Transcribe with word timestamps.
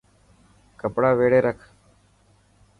ڪپڙا 0.79 1.09
ويڙي 1.19 1.39
رک. 1.45 1.59